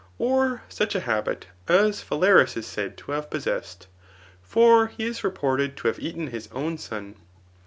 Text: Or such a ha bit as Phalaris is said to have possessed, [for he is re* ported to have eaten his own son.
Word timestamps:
Or 0.17 0.63
such 0.67 0.95
a 0.95 1.01
ha 1.01 1.21
bit 1.21 1.45
as 1.67 2.01
Phalaris 2.01 2.57
is 2.57 2.65
said 2.65 2.97
to 2.97 3.11
have 3.11 3.29
possessed, 3.29 3.85
[for 4.41 4.87
he 4.87 5.05
is 5.05 5.23
re* 5.23 5.29
ported 5.29 5.77
to 5.77 5.89
have 5.89 5.99
eaten 5.99 6.25
his 6.31 6.49
own 6.53 6.79
son. 6.79 7.17